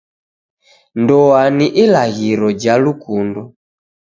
Ndoa 0.99 1.43
ni 1.55 1.67
ilaghiro 1.83 2.47
ja 2.61 2.73
lukundo. 2.83 3.41